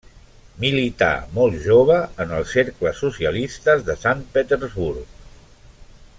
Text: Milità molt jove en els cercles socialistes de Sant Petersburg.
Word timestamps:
Milità 0.61 1.09
molt 1.35 1.59
jove 1.65 1.97
en 2.25 2.33
els 2.39 2.55
cercles 2.57 3.03
socialistes 3.05 3.85
de 3.91 3.97
Sant 4.07 4.25
Petersburg. 4.39 5.23